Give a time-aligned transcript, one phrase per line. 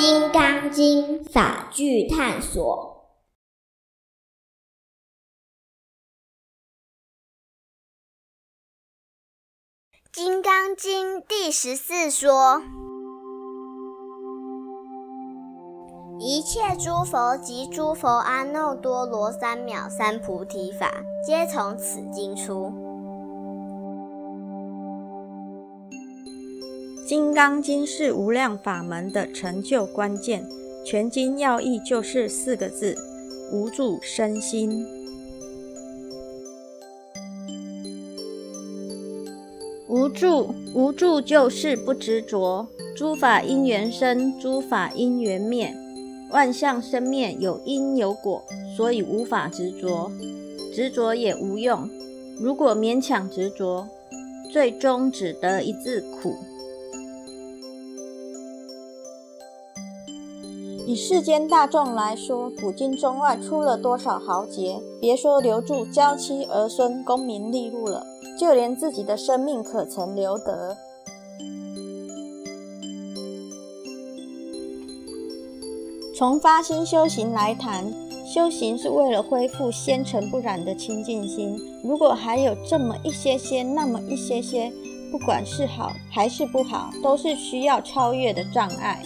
[0.00, 3.04] 金刚经》法句探索，
[10.10, 12.62] 《金刚经》第十四说：
[16.18, 22.70] 一切诸佛及诸佛阿耨多罗三藐三菩提法，皆从此经出。
[27.10, 30.48] 《金刚经》是无量法门的成就关键，
[30.84, 32.96] 全经要义就是四个字：
[33.50, 34.86] 无住身心。
[39.88, 42.68] 无住，无住就是不执着。
[42.94, 45.74] 诸法因缘生，诸法因缘灭，
[46.30, 48.44] 万象生灭有因有果，
[48.76, 50.12] 所以无法执着，
[50.72, 51.90] 执着也无用。
[52.38, 53.88] 如果勉强执着，
[54.52, 56.36] 最终只得一字苦。
[60.86, 64.80] 以世间大众来说，古今中外出了多少豪杰？
[65.00, 68.04] 别说留住娇妻儿孙、功名利禄了，
[68.38, 70.76] 就连自己的生命可曾留得？
[76.16, 77.92] 从发心修行来谈，
[78.26, 81.56] 修行是为了恢复纤尘不染的清净心。
[81.84, 84.72] 如果还有这么一些些、那么一些些，
[85.12, 89.00] 不管是好还是不好，都是需要超越的障碍。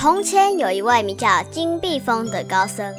[0.00, 2.90] 从前有一位名叫金碧峰的高僧，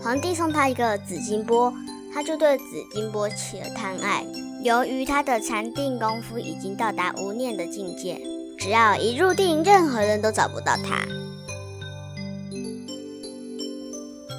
[0.00, 1.74] 皇帝送他一个紫金钵，
[2.14, 4.24] 他就对紫金钵起了贪爱。
[4.62, 8.20] 由于他的禅定功夫已经到达无念的境界，
[8.56, 11.04] 只要一入定，任何人都找不到他。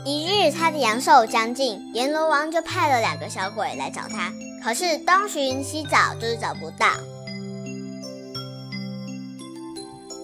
[0.05, 4.31] 一日，他的阳寿将近，阎罗王就派了两个小鬼来找他，
[4.63, 6.87] 可是东寻西找就是找不到。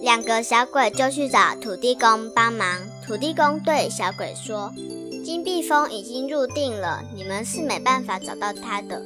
[0.04, 2.78] 两个小鬼就去找土地公帮忙。
[3.06, 4.70] 土地公对小鬼说
[5.24, 9.00] ：“金碧峰已经入定了，你们是没办法找到他的。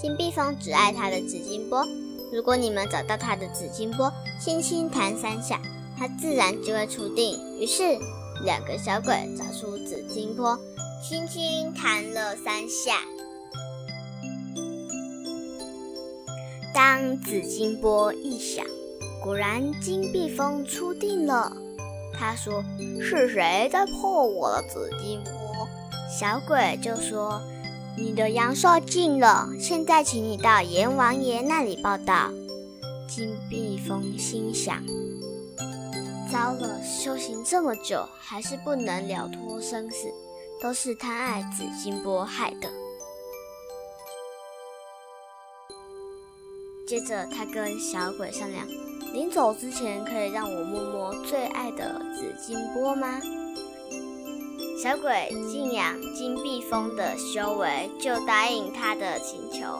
[0.00, 1.84] 金碧峰只爱他的紫金钵，
[2.32, 5.60] 如果你们找到他的紫金钵，轻轻弹三下，
[5.98, 7.82] 他自然就会出定。”于是，
[8.44, 10.56] 两个小鬼找出紫金钵，
[11.02, 13.00] 轻轻弹了三下。
[16.72, 18.64] 当紫金钵一响。
[19.24, 21.50] 果然，金碧峰出定了。
[22.12, 22.62] 他说
[23.00, 25.32] ：“是谁在破我的紫金钵？”
[26.20, 27.40] 小鬼就说
[27.96, 32.30] ：“你的阳寿尽了，现在请你到阎王爷那里报道。”
[33.08, 34.84] 金碧峰心想
[36.30, 40.12] ：“糟了，修行这么久，还是不能了脱生死，
[40.60, 42.68] 都是贪爱紫金钵害的。”
[46.86, 48.66] 接着，他跟小鬼商量。
[49.14, 53.20] 临走之前，可以让我摸摸最爱的紫金钵吗？
[54.82, 59.78] 小鬼敬仰金碧峰的修为，就答应他的请求。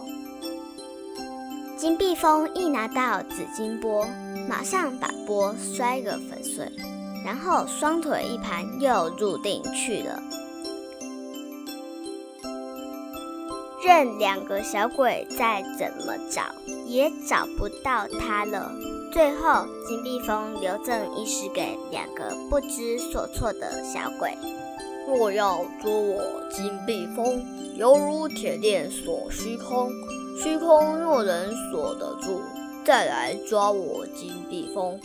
[1.77, 4.06] 金碧峰一拿到紫金钵，
[4.49, 6.71] 马上把钵摔个粉碎，
[7.25, 10.22] 然后双腿一盘，又入定去了。
[13.84, 16.43] 任两个小鬼再怎么找，
[16.87, 18.72] 也找不到他了。
[19.15, 24.37] 最后，金碧峰留赠一诗给两个不知所措的小鬼：
[25.07, 26.21] 若要捉我
[26.51, 27.41] 金碧峰，
[27.77, 29.89] 犹如铁链锁虚空；
[30.43, 32.41] 虚空若能锁得住，
[32.85, 34.99] 再来抓我金碧峰。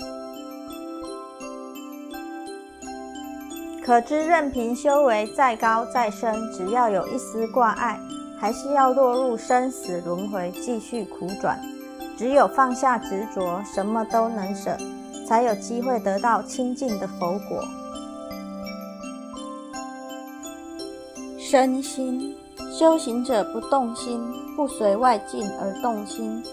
[3.85, 7.99] 可知，任凭修为再高再深，只要有一丝挂碍，
[8.41, 11.61] 还是要落入生死轮回，继续苦转。
[12.19, 14.75] 只有放下执着，什么都能舍，
[15.25, 17.63] 才有机会得到清净的佛果。
[21.39, 22.35] 身心
[22.77, 24.21] 修行者不动心，
[24.53, 26.43] 不随外境而动心；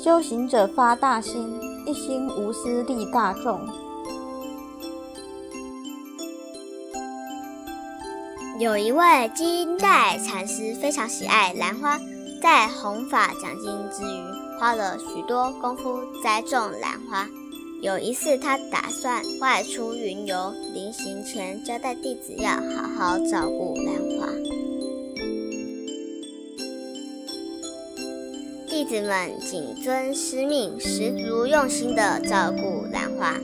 [0.00, 3.58] 修行者发大心，一心无私利大众。
[8.60, 11.98] 有一位金代禅师非常喜爱兰花，
[12.40, 14.45] 在弘法讲经之余。
[14.58, 17.28] 花了许多功夫栽种兰花。
[17.82, 24.32] 有一次，他打算外出云游，临行前交代弟子要好好照顾兰花。
[28.68, 33.34] 弟子们谨遵师命，十足用心地照顾兰花，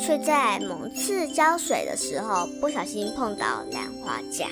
[0.00, 4.48] 却在某次浇水的时候不小心碰到兰花架，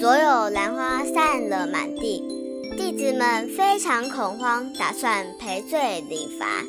[0.00, 2.22] 所有兰花散了满地。
[2.98, 6.64] 弟子们非常恐慌，打算赔罪领罚。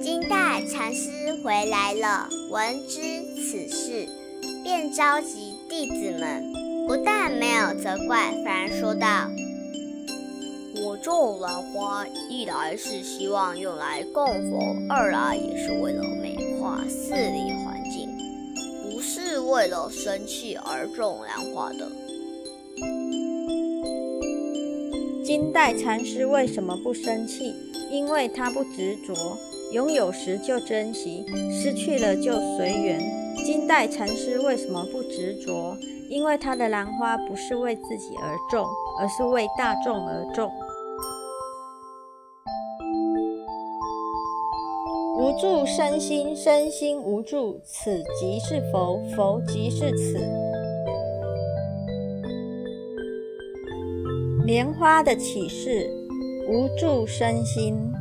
[0.00, 1.10] 金代禅师
[1.42, 3.00] 回来了，闻知
[3.34, 4.08] 此事，
[4.62, 6.44] 便召集弟子们，
[6.86, 9.28] 不但没有责怪，反而说道
[10.80, 17.52] ：“我种兰花，一来是希望用来供佛，二来也是为了美化寺里。”
[19.50, 21.90] 为了生气而种兰花的。”
[25.24, 27.54] 金代禅师为什么不生气？
[27.90, 29.14] 因为他不执着，
[29.72, 33.00] 拥有时就珍惜，失去了就随缘。
[33.44, 35.76] 金代禅师为什么不执着？
[36.08, 38.64] 因为他的兰花不是为自己而种，
[39.00, 40.52] 而是为大众而种。
[45.38, 50.18] 助身心，身心无助，此即是佛，佛即是此。
[54.46, 55.90] 莲花的启示：
[56.48, 57.92] 无助身心。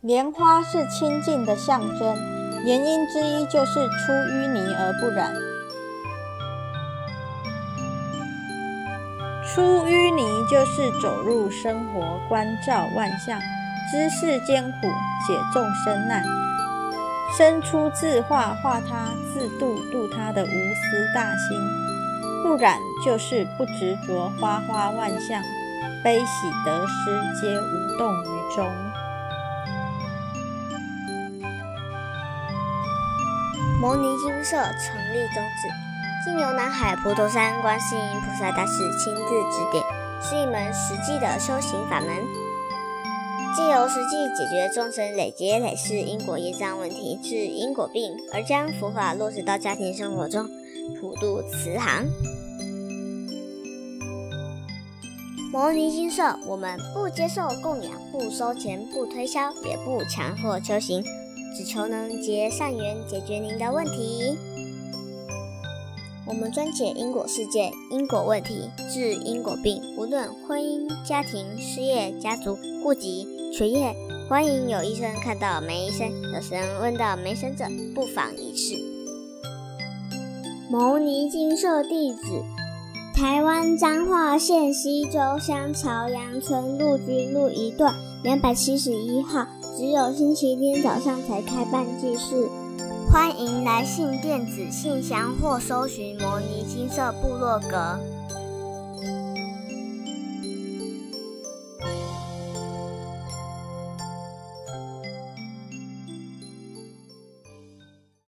[0.00, 2.16] 莲花是清净的象征，
[2.64, 5.32] 原因之一就是出淤泥而不染。
[9.58, 13.40] 出淤泥就是走入生活，关照万象，
[13.90, 14.86] 知世间苦，
[15.26, 16.22] 解众生难，
[17.36, 21.58] 生出自化化他，自度度他的无私大心。
[22.44, 25.42] 不染就是不执着花花万象，
[26.04, 26.24] 悲喜
[26.64, 28.64] 得失皆无动于衷。
[33.80, 35.87] 摩尼金色成立宗旨，
[36.24, 39.84] 经由南海普陀山观世音菩萨大士亲自指点，
[40.20, 42.08] 是一门实际的修行法门，
[43.56, 50.48] 借由实际解决众生累劫累世因果业障问题，治因果病，而将佛法落实到家庭生活中。
[51.00, 52.04] 普渡慈航，
[55.52, 61.04] 摩尼金舍，我们不接受供养，不收钱，不推销，也不强迫修行，
[61.56, 64.36] 只求能结善缘，解决您的问题。
[66.28, 73.96] 我们专解因果世界、因果问题，治因果病，无论婚姻、家庭、事业、家族、户籍、学业，
[74.28, 77.64] 欢迎有医生看到没医生，有神问到没神者，
[77.94, 78.74] 不妨一试。
[80.70, 82.44] 牟尼金舍地址：
[83.14, 89.46] 台湾彰化县西周乡朝阳村陆军路一段两百七十一号。
[89.78, 92.48] 只有星期天早上才开办祭事，
[93.10, 97.98] 欢迎来信电子信箱或搜寻摩尼金色部落格。